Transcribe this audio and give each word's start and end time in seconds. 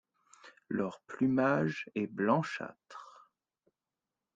Leur 0.67 0.99
plumage 1.01 1.87
est 1.93 2.07
blanchâtre. 2.07 3.29